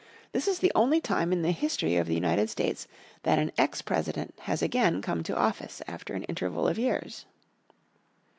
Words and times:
This 0.31 0.47
is 0.47 0.57
the 0.57 0.71
only 0.73 0.99
time 0.99 1.31
in 1.31 1.43
the 1.43 1.51
history 1.51 1.95
of 1.95 2.07
the 2.07 2.15
United 2.15 2.49
States 2.49 2.87
that 3.21 3.37
an 3.37 3.51
ex 3.55 3.83
President 3.83 4.33
has 4.39 4.63
again 4.63 4.99
come 4.99 5.21
to 5.21 5.37
office 5.37 5.79
after 5.85 6.15
an 6.15 6.23
interval 6.23 6.67
of 6.67 6.79
years. 6.79 7.27